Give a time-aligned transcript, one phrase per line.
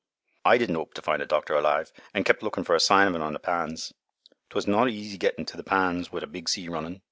[0.43, 3.13] I din' 'ope to find the doctor alive an' kept lookin' for a sign of
[3.13, 3.93] un on th' pans.
[4.49, 6.99] 'Twa' no' easy gettin' to th' pans wi' a big sea runnin'!